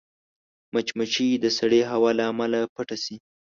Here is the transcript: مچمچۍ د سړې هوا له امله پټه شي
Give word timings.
مچمچۍ 0.73 1.29
د 1.43 1.45
سړې 1.57 1.81
هوا 1.91 2.11
له 2.19 2.23
امله 2.31 2.59
پټه 2.73 2.97
شي 3.03 3.15